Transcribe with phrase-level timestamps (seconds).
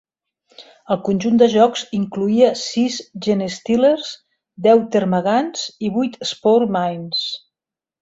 [0.95, 4.11] El conjunt de jocs incloïa sis Genestealers,
[4.71, 7.27] deu Termagants i vuit Spore Mines.